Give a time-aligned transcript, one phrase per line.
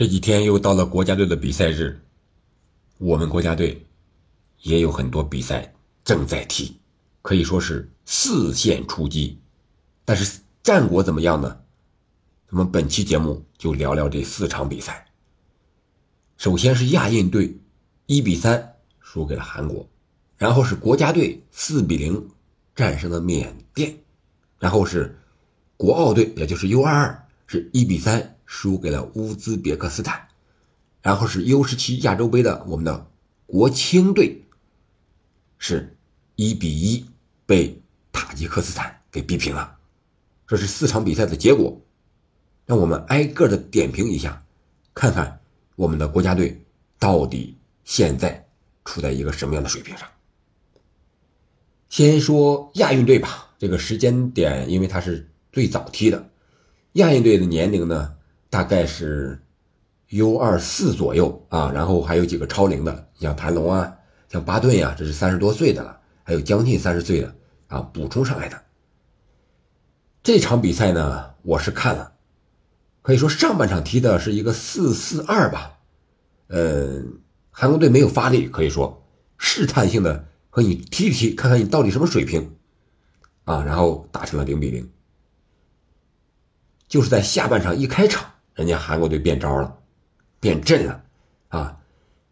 [0.00, 2.00] 这几天又到了国家队的比赛日，
[2.96, 3.86] 我们国家队
[4.62, 6.74] 也有很多比赛正在踢，
[7.20, 9.38] 可以说是四线出击。
[10.06, 11.60] 但是战果怎么样呢？
[12.48, 15.06] 我们本期节目就聊聊这四场比赛。
[16.38, 17.54] 首先是亚运队
[18.06, 19.86] 一比三输给了韩国，
[20.38, 22.26] 然后是国家队四比零
[22.74, 23.98] 战胜了缅甸，
[24.58, 25.18] 然后是
[25.76, 28.38] 国奥队，也就是 U 二二是一比三。
[28.52, 30.26] 输给了乌兹别克斯坦，
[31.02, 33.06] 然后是 U 十七亚洲杯的我们的
[33.46, 34.42] 国青队，
[35.56, 35.96] 是
[36.34, 37.06] 一比一
[37.46, 39.78] 被塔吉克斯坦给逼平了。
[40.48, 41.80] 这是四场比赛的结果，
[42.66, 44.44] 让我们挨个的点评一下，
[44.94, 45.40] 看看
[45.76, 46.60] 我们的国家队
[46.98, 48.48] 到底现在
[48.84, 50.08] 处在一个什么样的水平上。
[51.88, 56.28] 先说亚运队吧，这个时间点因为它是最早踢的，
[56.94, 58.16] 亚运队的年龄呢？
[58.50, 59.40] 大概是
[60.08, 63.96] U 二四左右啊，然后还有几个超龄的，像谭龙啊，
[64.28, 67.32] 像巴顿呀，这是三十多岁的了，还有将近三十岁的
[67.68, 68.60] 啊，补充上来的。
[70.24, 72.12] 这场比赛呢，我是看了，
[73.02, 75.78] 可以说上半场踢的是一个四四二吧，
[76.48, 77.20] 嗯，
[77.52, 79.06] 韩国队没有发力，可以说
[79.38, 82.56] 试探性的和你踢一踢，看看你到底什么水平
[83.44, 84.90] 啊，然后打成了零比零。
[86.88, 88.28] 就是在下半场一开场。
[88.60, 89.74] 人家韩国队变招了，
[90.38, 91.02] 变阵了，
[91.48, 91.80] 啊，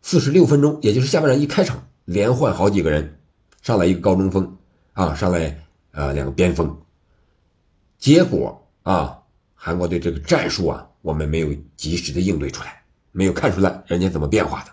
[0.03, 3.19] 四十六分钟，也就是下半场一开场，连换好几个人，
[3.62, 4.59] 上来一个高中锋，
[4.93, 5.59] 啊，上来
[5.93, 6.83] 呃两个边锋，
[7.97, 9.23] 结果啊，
[9.55, 14.71] 韩国队这个战术啊，我们没有及时的应对出来，没有看出来人家怎么变化的，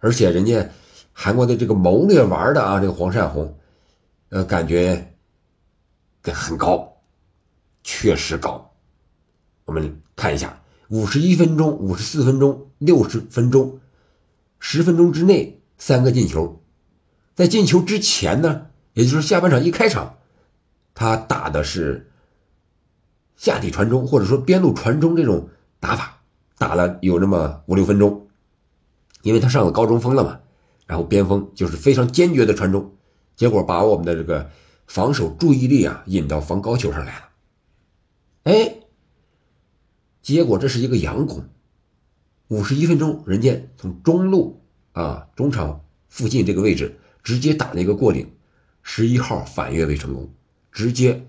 [0.00, 0.68] 而且人家
[1.12, 3.56] 韩国的这个谋略玩的啊，这个黄善宏，
[4.30, 5.14] 呃，感觉
[6.24, 6.92] 很高，
[7.84, 8.66] 确实高。
[9.64, 13.78] 我们看一下，五十一分钟、五十四分钟、六十分钟，
[14.58, 16.60] 十分钟之内三个进球。
[17.36, 20.18] 在进球之前呢，也就是下半场一开场，
[20.92, 22.10] 他打的是
[23.36, 25.48] 下底传中，或者说边路传中这种
[25.78, 26.20] 打法，
[26.58, 28.26] 打了有那么五六分钟。
[29.22, 30.40] 因为他上了高中锋了嘛，
[30.86, 32.96] 然后边锋就是非常坚决的传中，
[33.36, 34.50] 结果把我们的这个
[34.86, 37.28] 防守注意力啊引到防高球上来了。
[38.42, 38.76] 哎。
[40.22, 41.48] 结果这是一个佯攻，
[42.48, 48.30] 五十一分钟，人家从中路啊中场附近这个位置直接打了一个过顶，
[48.82, 50.32] 十一号反越位成功，
[50.70, 51.26] 直接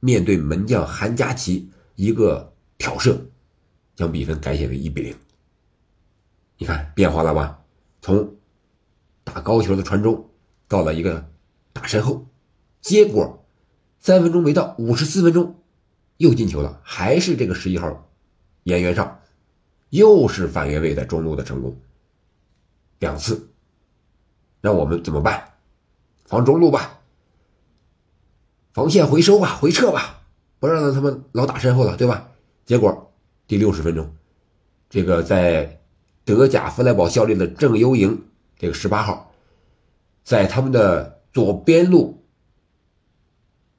[0.00, 3.26] 面对门将韩佳琪一个挑射，
[3.94, 5.14] 将比分改写为一比零。
[6.58, 7.60] 你看变化了吧？
[8.00, 8.36] 从
[9.22, 10.30] 打高球的传中
[10.66, 11.30] 到了一个
[11.72, 12.26] 打身后，
[12.80, 13.46] 结果
[14.00, 15.62] 三分钟没到，五十四分钟
[16.16, 18.08] 又进球了，还是这个十一号。
[18.64, 19.20] 演员上，
[19.90, 21.76] 又是反越位在中路的成功，
[22.98, 23.48] 两次，
[24.60, 25.52] 让我们怎么办？
[26.24, 27.00] 防中路吧，
[28.72, 30.22] 防线回收吧，回撤吧，
[30.60, 32.30] 不让他们老打身后了，对吧？
[32.64, 33.12] 结果
[33.46, 34.14] 第六十分钟，
[34.88, 35.80] 这个在
[36.24, 38.24] 德甲弗莱堡效力的郑优莹，
[38.56, 39.32] 这个十八号，
[40.22, 42.22] 在他们的左边路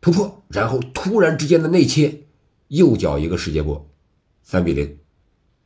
[0.02, 2.26] 突破，然后突然之间的内切，
[2.68, 3.90] 右脚一个世界波。
[4.44, 5.00] 三比零，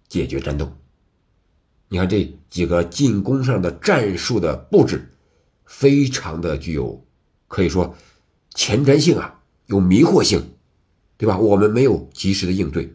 [0.07, 0.71] 解决战斗。
[1.89, 5.09] 你看这几个进攻上的战术的布置，
[5.65, 7.03] 非常的具有，
[7.47, 7.95] 可以说
[8.53, 10.51] 前瞻性啊，有迷惑性，
[11.17, 11.37] 对吧？
[11.37, 12.93] 我们没有及时的应对，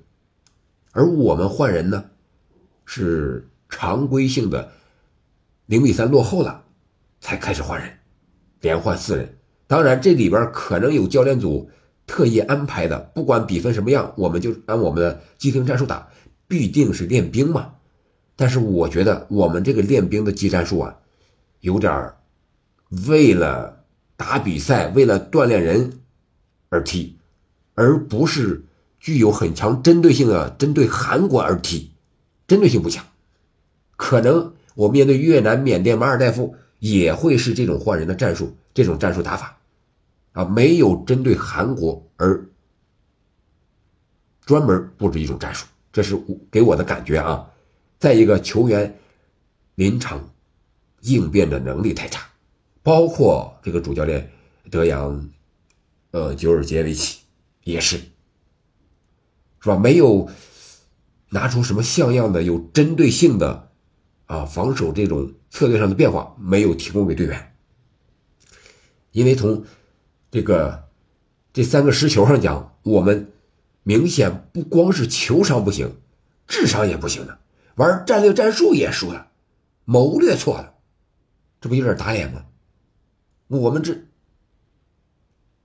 [0.92, 2.04] 而我们换人呢，
[2.84, 4.72] 是常规性的
[5.66, 6.64] 零比三落后了，
[7.20, 7.98] 才开始换人，
[8.60, 9.38] 连换四人。
[9.66, 11.70] 当然这里边可能有教练组。
[12.12, 16.10] 特意安排的，不管比分什么样，我们就按我们的既定战术打，
[16.46, 17.72] 必定是练兵嘛。
[18.36, 20.98] 但是我觉得我们这个练兵的技战术啊，
[21.60, 22.12] 有点
[23.06, 23.86] 为了
[24.18, 26.00] 打比赛、为了锻炼人
[26.68, 27.16] 而踢，
[27.74, 28.66] 而不是
[29.00, 31.92] 具有很强针对性的针对韩国而踢，
[32.46, 33.06] 针对性不强。
[33.96, 39.56] 可能我面对越南、缅甸、马尔代夫也会是这种换人的战术，这种战术打法。
[40.32, 42.48] 啊，没有针对韩国而
[44.46, 46.18] 专门布置一种战术，这是
[46.50, 47.50] 给我的感觉啊。
[47.98, 48.98] 再一个，球员
[49.74, 50.32] 临场
[51.02, 52.26] 应变的能力太差，
[52.82, 54.32] 包括这个主教练
[54.70, 55.30] 德扬，
[56.12, 57.20] 呃，久尔杰维奇
[57.64, 57.98] 也是，
[59.60, 59.76] 是吧？
[59.76, 60.30] 没有
[61.28, 63.70] 拿出什么像样的、有针对性的
[64.24, 67.54] 啊防守这种策略上的变化，没有提供给队员，
[69.10, 69.62] 因为从。
[70.32, 70.88] 这个
[71.52, 73.30] 这三个石球上讲，我们
[73.82, 75.94] 明显不光是球商不行，
[76.48, 77.38] 智商也不行的。
[77.74, 79.28] 玩战略战术也输了，
[79.84, 80.72] 谋略错了，
[81.60, 82.46] 这不有点打脸吗？
[83.48, 83.94] 我们这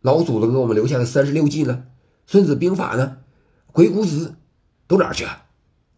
[0.02, 1.86] 老祖宗给我们留下的三十六计呢，
[2.30, 3.20] 《孙子兵法》呢，
[3.72, 4.30] 《鬼谷子》
[4.86, 5.44] 都哪儿去了？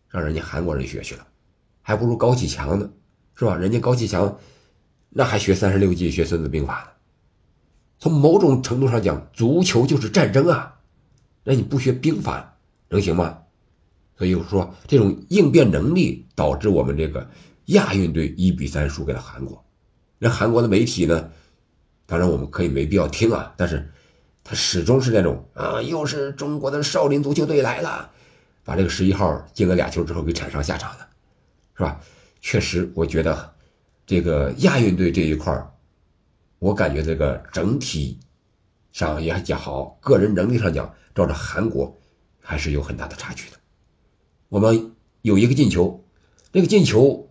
[0.10, 1.26] 让人家韩国人学去了，
[1.82, 2.88] 还不如高启强呢，
[3.34, 3.56] 是吧？
[3.56, 4.38] 人家高启强
[5.10, 6.92] 那还学三十六计，学《孙子兵法》呢。
[8.00, 10.80] 从某种程度上讲，足球就是战争啊，
[11.44, 12.58] 那你不学兵法
[12.88, 13.38] 能行吗？
[14.18, 17.30] 所以我说，这种应变能力导致我们这个
[17.66, 19.64] 亚运队一比三输给了韩国。
[20.18, 21.30] 那韩国的媒体呢？
[22.06, 23.88] 当然我们可以没必要听啊，但是
[24.44, 28.10] 他始终是那种啊，又是中国的少林足球队来了，
[28.64, 31.08] 把这个十一号进了俩球之后给铲上下场了，
[31.76, 32.00] 是吧？
[32.42, 33.54] 确实，我觉得
[34.08, 35.54] 这个亚运队这一块
[36.60, 38.20] 我感觉这个整体
[38.92, 41.98] 上也讲好，个人能力上讲，照着韩国
[42.42, 43.58] 还是有很大的差距的。
[44.50, 46.04] 我们有一个进球，
[46.52, 47.30] 那个进球，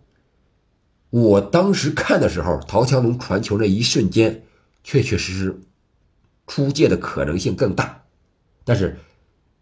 [1.11, 4.43] 我当时看的时候，陶强龙传球那一瞬间，
[4.83, 5.61] 确确实实
[6.47, 8.03] 出界的可能性更大，
[8.63, 8.97] 但是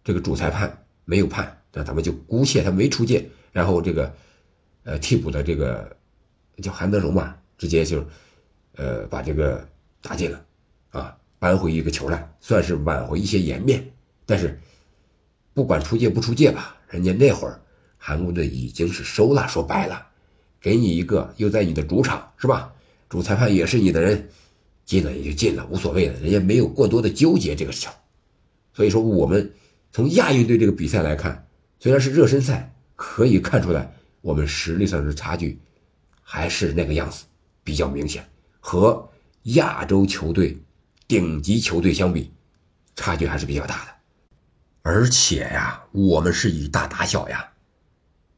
[0.02, 4.16] 这个主裁判没有判，那咱们就姑且他没出界，然后这个
[4.84, 5.98] 呃替补的这个
[6.64, 8.02] 叫韩德荣吧，直接就。
[8.78, 9.68] 呃，把这个
[10.02, 10.46] 打进了，
[10.92, 13.84] 啊，扳回一个球来，算是挽回一些颜面。
[14.26, 14.60] 但是，
[15.54, 17.60] 不管出界不出界吧，人家那会儿
[17.98, 19.48] 韩国队已经是收了。
[19.48, 20.06] 说白了，
[20.62, 22.72] 给你一个，又在你的主场，是吧？
[23.10, 24.30] 主裁判也是你的人，
[24.86, 27.92] 进了也就进了，无所谓的，人家没有过多的纠结这个球。
[28.74, 29.52] 所以说，我们
[29.92, 31.48] 从亚运队这个比赛来看，
[31.80, 33.92] 虽然是热身赛，可以看出来
[34.22, 35.58] 我们实力上的差距
[36.22, 37.26] 还是那个样子，
[37.64, 38.24] 比较明显。
[38.70, 39.10] 和
[39.44, 40.62] 亚洲球队、
[41.08, 42.34] 顶级球队相比，
[42.98, 43.92] 差距还是比较大的。
[44.82, 47.48] 而且呀，我们是以大打小呀。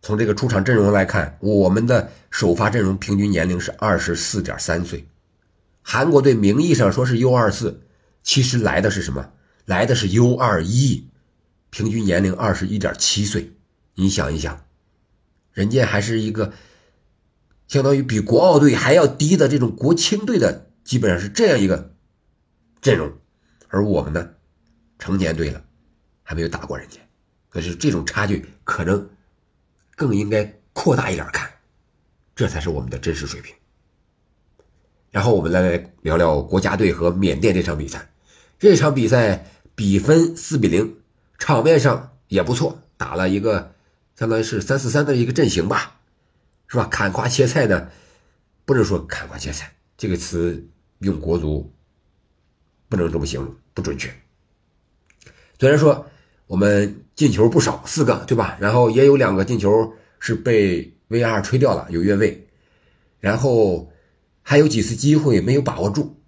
[0.04, 5.04] 从这个出场阵容来看，我们的首发阵容平均年龄是二十四点三岁。
[5.82, 7.82] 韩国队名义上说是 U 二四，
[8.22, 9.32] 其实来的是什么？
[9.66, 11.08] 来的是 U 二一，
[11.72, 13.52] 平均年龄二十一点七岁。
[13.96, 14.64] 你想一想，
[15.54, 16.54] 人家还是一个。
[17.70, 21.94] 相当于比国奥队还要低的这种国青队的，基本上是这样一个
[22.82, 23.14] 阵容，
[23.68, 24.32] 而我们呢，
[24.98, 25.64] 成年队了，
[26.24, 26.98] 还没有打过人家，
[27.48, 29.08] 可是这种差距可能
[29.96, 31.48] 更应该扩大一点看，
[32.36, 33.54] 这才是我们的真实水平。
[35.12, 38.12] 然后我们来聊聊国家队和缅甸这场比赛，
[38.58, 39.46] 这场比赛
[39.76, 40.98] 比分四比零，
[41.38, 43.76] 场面上也不错，打了一个
[44.16, 45.98] 相当于是三四三的一个阵型吧。
[46.70, 46.86] 是吧？
[46.86, 47.90] 砍瓜切菜呢，
[48.64, 50.66] 不能说砍瓜切菜这个词
[51.00, 51.74] 用国足
[52.88, 54.10] 不能这么形容，不准确。
[55.60, 56.08] 虽然说
[56.48, 58.58] 我们进球不少，四个对吧？
[58.62, 62.48] 然后也有两个进球是被 VR 吹掉了，有越位，
[63.20, 63.92] 然后
[64.42, 66.22] 还有几次机会没有把握住，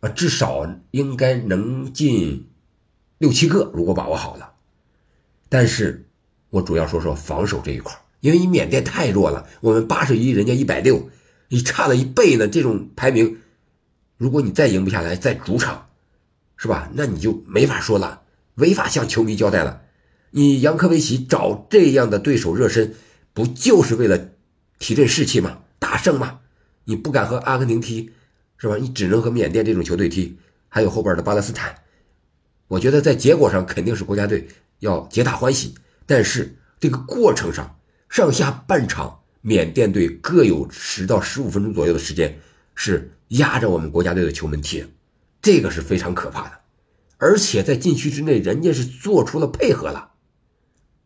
[0.00, 2.50] 啊，至少应该能进
[3.18, 4.54] 六七个，如果把握好了。
[5.48, 6.08] 但是
[6.50, 11.10] 我主要说说防守这一块因为你缅甸太弱了，我们八十一，人家一百六，
[11.48, 12.46] 你差了一倍呢。
[12.46, 13.38] 这种排名，
[14.16, 15.88] 如果你再赢不下来，在主场，
[16.56, 16.88] 是吧？
[16.94, 18.22] 那你就没法说了，
[18.54, 19.82] 违法向球迷交代了。
[20.30, 22.94] 你杨科维奇找这样的对手热身，
[23.34, 24.28] 不就是为了
[24.78, 25.58] 提振士气吗？
[25.80, 26.38] 大胜吗？
[26.84, 28.12] 你不敢和阿根廷踢，
[28.56, 28.76] 是吧？
[28.76, 30.38] 你只能和缅甸这种球队踢，
[30.68, 31.74] 还有后边的巴勒斯坦。
[32.68, 34.46] 我觉得在结果上肯定是国家队
[34.78, 35.74] 要皆大欢喜，
[36.06, 37.76] 但是这个过程上。
[38.12, 42.38] 上下半场，缅甸队各有十到十五分钟左右的时间
[42.74, 44.84] 是压着我们国家队的球门踢，
[45.40, 46.60] 这个是非常可怕的。
[47.16, 50.10] 而且在禁区之内，人家是做出了配合了，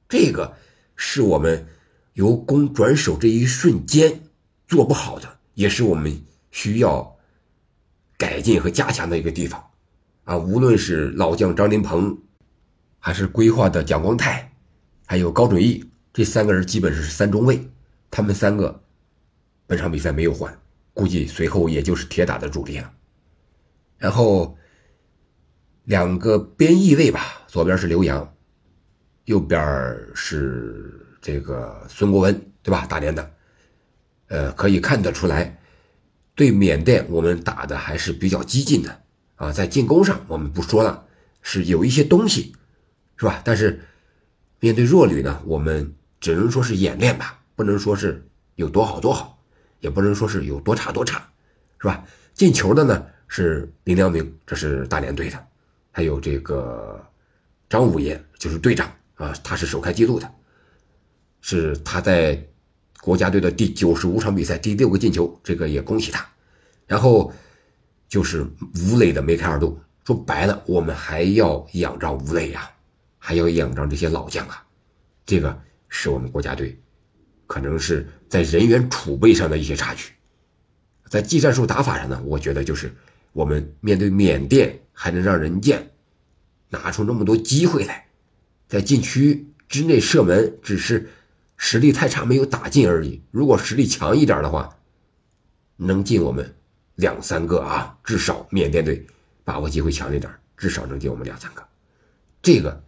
[0.08, 0.56] 这个
[0.96, 1.68] 是我们
[2.14, 4.22] 由攻转守这一瞬间
[4.66, 6.20] 做不好的，也是我们
[6.50, 7.16] 需要
[8.18, 9.64] 改进和加强的一个地方
[10.24, 10.36] 啊！
[10.36, 12.18] 无论是老将张琳芃，
[12.98, 14.50] 还是规划的蒋光太，
[15.06, 15.88] 还有高准翼。
[16.16, 17.60] 这三个人基本是三中卫，
[18.10, 18.82] 他们三个
[19.66, 20.58] 本场比赛没有换，
[20.94, 22.90] 估计随后也就是铁打的主力了。
[23.98, 24.56] 然后
[25.84, 28.34] 两个边翼位吧，左边是刘洋，
[29.26, 29.60] 右边
[30.14, 32.86] 是这个孙国文，对吧？
[32.86, 33.30] 大连的，
[34.28, 35.60] 呃，可以看得出来，
[36.34, 39.02] 对缅甸我们打的还是比较激进的
[39.34, 41.06] 啊，在进攻上我们不说了，
[41.42, 42.54] 是有一些东西，
[43.18, 43.42] 是吧？
[43.44, 43.82] 但是
[44.60, 45.92] 面对弱旅呢，我们。
[46.26, 49.40] 只能说是演练吧，不能说是有多好多好，
[49.78, 51.24] 也不能说是有多差多差，
[51.78, 52.04] 是吧？
[52.34, 55.46] 进球的呢是林良铭，这是大连队的，
[55.92, 57.00] 还有这个
[57.68, 60.28] 张五爷，就是队长啊，他是首开纪录的，
[61.42, 62.44] 是他在
[63.00, 66.26] 国家队的第九十五场比赛第六个进球，这个也恭喜他。
[66.88, 67.32] 然后
[68.08, 69.78] 就是吴磊的梅开二度。
[70.04, 72.68] 说白了，我们还要仰仗吴磊呀，
[73.16, 74.66] 还要仰仗这些老将啊。
[75.24, 75.56] 这个
[75.88, 76.78] 是我们国家队
[77.46, 80.12] 可能是在人员储备上的一些差距。
[81.08, 82.92] 在技战术打法上呢，我觉得就是
[83.32, 85.80] 我们面对缅甸还能让人家
[86.68, 88.06] 拿出那么多机会来，
[88.68, 91.08] 在禁区之内射门，只是
[91.56, 93.22] 实力太差没有打进而已。
[93.30, 94.76] 如果实力强一点的话，
[95.76, 96.52] 能进我们。
[96.96, 99.06] 两三个啊，至少缅甸队
[99.44, 101.62] 把握机会强一点，至少能进我们两三个，
[102.40, 102.82] 这个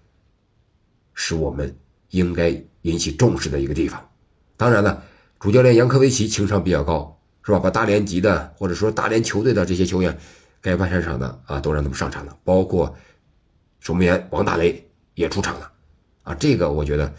[1.13, 1.77] 是我们
[2.11, 2.49] 应该
[2.83, 4.09] 引起重视的一个地方。
[4.57, 5.03] 当然了，
[5.39, 7.59] 主教练杨科维奇情商比较高，是吧？
[7.59, 10.19] 把大连籍的或者说大连球队的这些球员
[10.61, 12.97] 该上上场的啊，都让他们上场了，包括
[13.81, 15.73] 守门员王大雷也出场了
[16.23, 16.35] 啊。
[16.35, 17.13] 这个我觉得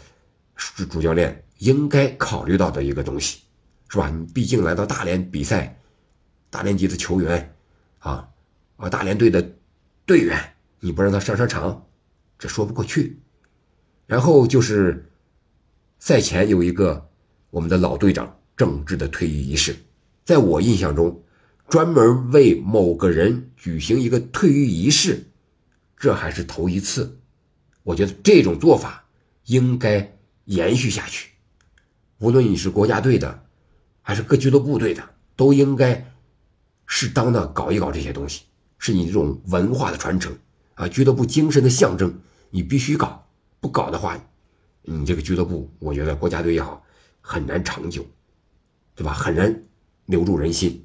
[0.56, 3.40] 是主教练应该考虑到的一个东西，
[3.88, 4.08] 是吧？
[4.10, 5.76] 你毕竟来到大连比赛。
[6.52, 7.54] 大连籍的球员，
[8.00, 8.28] 啊，
[8.74, 9.40] 啊，大连队的
[10.04, 10.36] 队员，
[10.80, 11.86] 你不让他上上场，
[12.40, 13.20] 这说不过去。
[14.10, 15.08] 然后就是
[16.00, 17.08] 赛前有一个
[17.50, 19.76] 我们的老队长郑智的退役仪式，
[20.24, 21.22] 在我印象中，
[21.68, 25.28] 专门为某个人举行一个退役仪式，
[25.96, 27.20] 这还是头一次。
[27.84, 29.04] 我觉得这种做法
[29.44, 31.30] 应该延续下去，
[32.18, 33.44] 无论你是国家队的，
[34.02, 36.12] 还是各俱乐部队的，都应该。
[36.92, 38.42] 适当的搞一搞这些东西，
[38.76, 40.36] 是你这种文化的传承
[40.74, 42.18] 啊，俱乐部精神的象征，
[42.50, 43.29] 你必须搞，
[43.60, 44.18] 不搞的话，
[44.82, 46.82] 你这个俱乐部，我觉得国家队也好，
[47.20, 48.04] 很难长久，
[48.94, 49.12] 对吧？
[49.12, 49.62] 很难
[50.06, 50.84] 留住人心。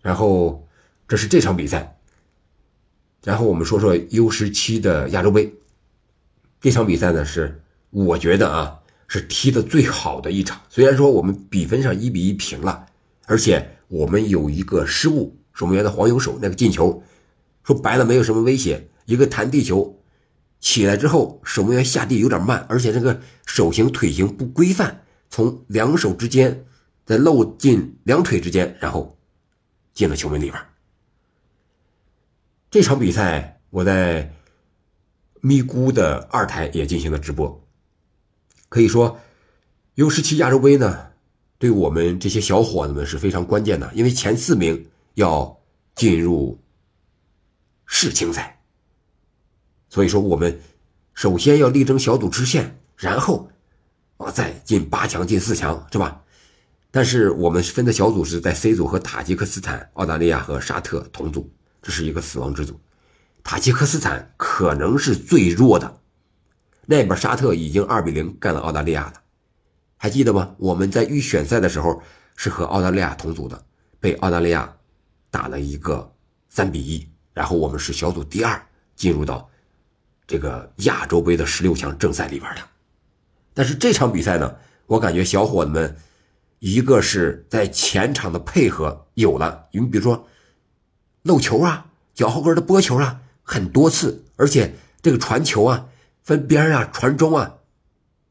[0.00, 0.66] 然后
[1.08, 1.98] 这是这场比赛，
[3.24, 5.52] 然后我们说说 U 十七的亚洲杯，
[6.60, 12.86] 这场比赛呢是我觉得啊是踢的最好的一场，虽然说我们比分上一比一平了，
[13.26, 13.68] 而且。
[13.92, 17.02] 我们有一个失误，守门员的黄油手那个进球，
[17.62, 20.01] 说白了没有什么威胁，一个弹地球，
[20.62, 26.64] 起来之后守门员下地有点慢，而且这个手型腿型不规范，从两手之间
[27.04, 29.18] 再漏进两腿之间，然后
[29.92, 30.62] 进了球门里边。
[32.70, 34.32] 这场比赛我在
[35.42, 37.62] 咪咕的二台也进行了直播，
[38.70, 39.20] 可以说
[39.96, 41.12] U 十七亚洲杯呢。
[41.58, 45.60] 对我们这些小伙子们是非常关键的，因为前四名要
[45.94, 46.58] 进入
[47.86, 48.61] 世青赛，
[49.92, 50.58] 所以说我们
[51.12, 53.50] 首先要力争小组支线，然后
[54.16, 56.22] 啊再进八强、进四强，是吧？
[56.90, 62.80] 但是我们分的小组是在 C 组和塔吉克斯坦、澳大利亚和沙特同组，这是一个死亡之组。
[63.44, 66.00] 塔吉克斯坦可能是最弱的，
[66.86, 69.14] 那边沙特已经二比零干了澳大利亚了。
[69.98, 70.54] 还记得吗？
[70.56, 72.02] 我们在预选赛的时候
[72.34, 73.62] 是和澳大利亚同组的，
[74.00, 74.74] 被澳大利亚
[75.30, 76.10] 打了一个
[76.48, 79.50] 三比一，然后我们是小组第二，进入到
[80.32, 82.62] 这个亚洲杯的十六强正赛里边的。
[83.52, 85.94] 但是这场比赛呢，我感觉小伙子们
[86.58, 90.26] 一个是在前场的配合有了，你比如说
[91.22, 95.86] 漏球啊、脚后跟的拨球啊，很多次，而且这个传球啊、
[96.22, 97.54] 分边啊、传中啊，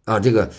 [0.06, 0.52] 啊这个。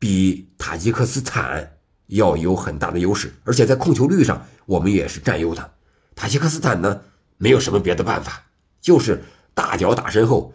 [0.00, 1.76] 比塔吉克斯坦
[2.06, 5.72] 要有很大的优势，而且在控球率上我们也是占优的。
[6.14, 7.00] 塔吉克斯坦呢，
[7.36, 8.44] 没有什么别的办法，
[8.80, 9.24] 就是
[9.54, 10.54] 大脚打身后，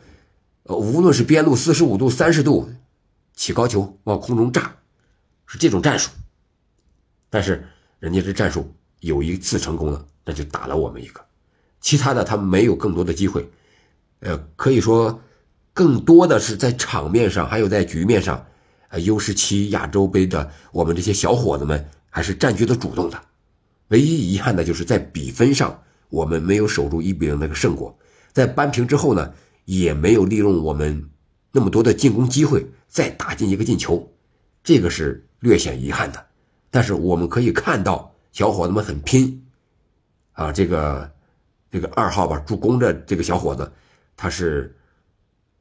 [0.64, 2.70] 呃，无论是边路四十五度、三十度
[3.34, 4.76] 起高球往空中炸，
[5.46, 6.12] 是这种战术。
[7.30, 7.68] 但是
[8.00, 11.20] 人家这战术有一次成功了，那就打了我们一个，
[11.82, 13.50] 其他的他没有更多的机会。
[14.20, 15.22] 呃，可以说
[15.74, 18.46] 更多的是在场面上，还有在局面上。
[18.90, 23.20] 呃 U 十七亚洲杯的我们这些小伙子们还是占据了主动的，
[23.88, 27.98] 唯一遗憾的就是在比分上我们没有守住一比零那个胜果，
[28.32, 29.34] 在扳平之后呢，
[29.66, 31.10] 也没有利用我们
[31.52, 34.12] 那么多的进攻机会再打进一个进球，
[34.64, 36.26] 这个是略显遗憾的。
[36.70, 39.46] 但是我们可以看到小伙子们很拼，
[40.34, 41.12] 啊，这个
[41.72, 43.72] 这个二号吧助攻的这个小伙子，
[44.18, 44.76] 他是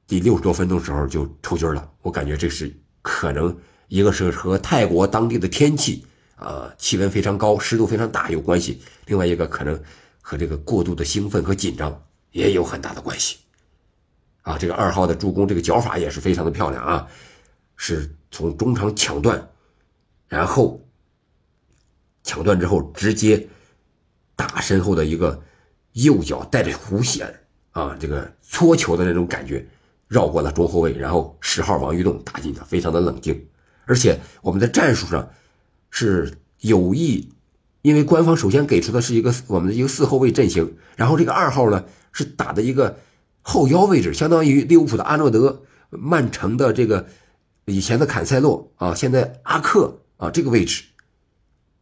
[0.07, 2.75] 第六十多分钟时候就抽筋了，我感觉这是。
[3.05, 6.07] 可能一个是和泰国当地的天气，
[6.37, 8.75] 呃，气温非常高，湿度非常大有关系；
[9.07, 9.77] 另外一个可能
[10.21, 13.39] 和这个过度的兴奋和紧张也有很大的关系。
[14.43, 17.09] 啊，这个二号的助攻，这个脚法也是非常的漂亮啊，
[17.77, 19.49] 是从中场抢断，
[20.29, 20.87] 然后
[22.23, 23.49] 抢断之后直接
[24.37, 25.43] 打身后的一个
[25.93, 29.67] 右脚带着弧线啊，这个搓球的那种感觉。
[30.09, 33.49] 绕过了中后卫，然后十号王玉栋打进的，非常的冷静。
[33.87, 35.31] 而且我们在战术上
[35.89, 37.33] 是有意，
[37.81, 42.99] 因为官方首先给出的是一个我们的一个四后卫阵型，然后这个二号呢是打的一个
[43.43, 47.07] 后腰位置，相当于利物浦的阿诺德、曼城的这个
[47.67, 50.85] 以前的坎塞洛啊，现在阿克啊这个位置，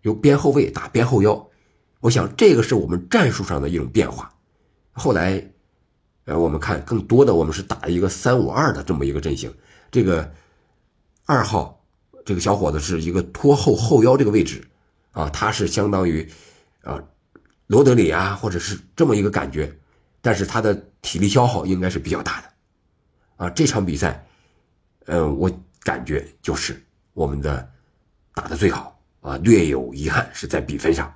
[0.03, 1.49] 由边后卫打边后腰，
[2.01, 4.35] 我想这个是我们战术上的一种变化。
[4.93, 5.51] 后来。
[6.27, 9.53] 呃，我们看更多的，我们是打一个三五二的这么一个阵型。
[9.91, 10.31] 这个
[11.25, 11.83] 二号
[12.25, 14.63] 这个小伙子是一个拖后后腰这个位置
[15.11, 16.31] 啊，他是相当于
[16.83, 17.03] 啊
[17.67, 19.77] 罗德里啊，或者是这么一个感觉。
[20.21, 22.49] 但是他的体力消耗应该是比较大的
[23.45, 23.51] 啊。
[23.51, 24.27] 这场比赛，
[25.07, 25.51] 嗯，我
[25.81, 27.71] 感觉就是我们的
[28.35, 31.15] 打的最好啊，略有遗憾是在比分上。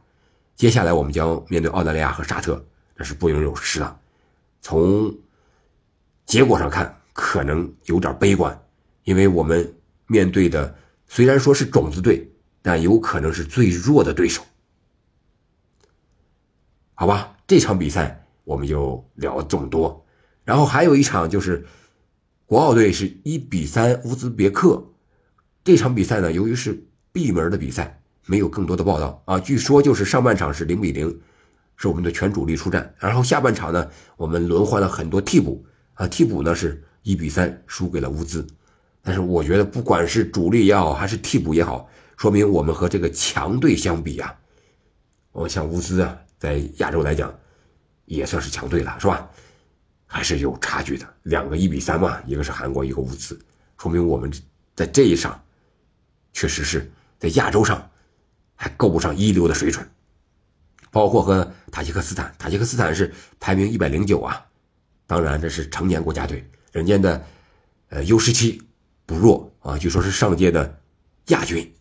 [0.56, 4.00] 接下来我们将面对澳大利亚和沙特，那是不容有失的。
[4.62, 5.14] 从
[6.24, 8.58] 结果上看，可能有点悲观，
[9.02, 9.74] 因为我们
[10.06, 10.74] 面对的
[11.06, 12.30] 虽然说是种子队，
[12.62, 14.42] 但有可能是最弱的对手。
[16.94, 20.06] 好吧，这场比赛我们就聊这么多。
[20.44, 21.66] 然后还有一场就是
[22.46, 24.84] 国奥队是一比三乌兹别克，
[25.64, 29.40] 这场比赛呢，由于是闭门的比赛，没有更多的报道啊。
[29.40, 31.20] 据说就是上半场是零比零。
[31.76, 38.46] 是我们的全主力出战，然后下半场呢，我们轮换了很多替补啊，替补呢是一比三输给了乌兹，
[39.02, 44.32] 但是我觉得不管是主力也好，还是替补也好，说明我们和这个强队相比啊，
[45.32, 47.36] 我们像乌兹啊，在亚洲来讲，
[48.06, 49.28] 也算是强队了，是吧？
[50.06, 53.38] 还是有差距的，两个一比三嘛，一个是韩国，一个乌兹，
[53.78, 54.32] 说明我们
[54.76, 55.42] 在这一上，
[56.32, 57.90] 确实是在亚洲上
[58.54, 59.88] 还够不上一流的水准。
[60.92, 64.46] 包括和塔吉克斯坦，塔吉克斯坦是排名一百零九啊，
[65.08, 67.24] 当然这是成年国家队，人家的
[67.88, 68.62] 呃 U 十七
[69.04, 70.80] 不弱啊，据说是上届的
[71.28, 71.74] 亚军。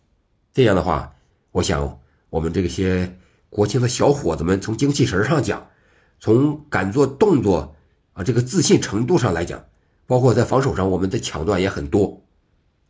[0.52, 1.14] 这样的话，
[1.52, 2.00] 我想
[2.30, 3.16] 我们这些
[3.48, 5.64] 国青的小伙子们，从精气神上讲，
[6.20, 7.76] 从敢做动作
[8.12, 9.64] 啊这个自信程度上来讲，
[10.06, 12.22] 包括在防守上，我们的抢断也很多，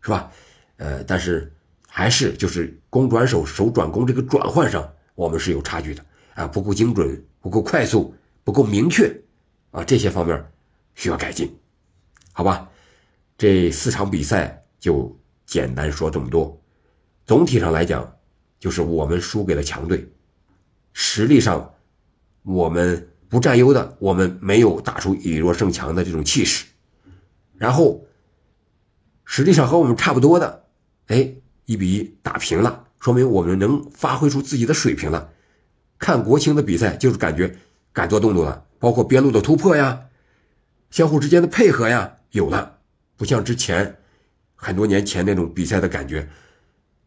[0.01, 0.31] 是吧？
[0.77, 1.53] 呃，但是
[1.87, 6.05] 还是就是攻转守，守转攻这个转换上，我们是有差距的。
[6.35, 9.09] 啊，不够精准，不够快速，不够明确，
[9.71, 10.45] 啊，这些方面
[10.97, 11.57] 需要改进，
[12.33, 12.69] 好吧？
[13.39, 16.61] 这四场比赛就简单说这么多。
[17.25, 18.13] 总体上来讲，
[18.59, 20.09] 就是我们输给了强队，
[20.93, 21.73] 实力上
[22.43, 26.67] 我们不占优的，我们没有打出以弱胜强的这种气势。
[27.57, 28.07] 然后
[29.25, 30.67] 实力上和我们差不多的，
[31.09, 35.33] 哎，一比一打平了，说明我们能发挥出自己的水平了。
[35.99, 37.59] 看国青的比赛，就是感觉
[37.93, 40.03] 敢做动作了，包括边路的突破呀，
[40.91, 42.79] 相互之间的配合呀，有了，
[43.17, 43.97] 不像之前
[44.55, 46.29] 很多年前那种比赛的感觉，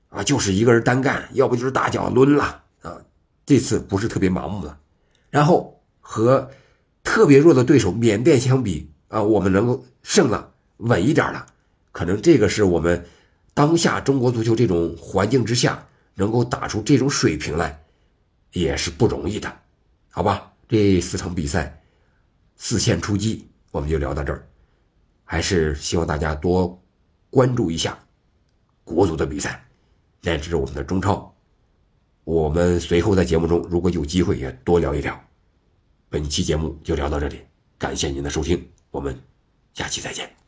[0.09, 2.97] 啊，就是一个人单干，要不就是大脚抡了啊。
[3.45, 4.77] 这次不是特别盲目了，
[5.29, 5.76] 然后
[6.09, 6.49] 和
[7.03, 11.45] 特别弱的对手缅甸相比啊，我们能够胜了，稳一点了，
[11.91, 13.05] 可能这个是我们
[13.53, 17.83] 当下中国足球这种环境之下能够打出这种水平来。
[18.53, 19.53] 也是不容易的，
[20.09, 20.53] 好吧？
[20.69, 21.81] 这四场比赛
[22.55, 24.47] 四线出击，我们就聊到这儿。
[25.25, 26.81] 还是希望大家多
[27.29, 27.99] 关注一下
[28.85, 29.61] 国足的比赛，
[30.21, 31.35] 乃至我们的中超。
[32.23, 35.26] 我们随后在节目中如果有机会也多聊一聊。
[36.09, 37.41] 本期节目就聊到这里，
[37.77, 39.19] 感谢您的收听，我们
[39.73, 40.46] 下期再见。